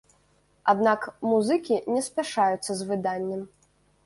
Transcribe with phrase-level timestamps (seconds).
[0.71, 3.41] Аднак музыкі не спяшаюцца з выданнем.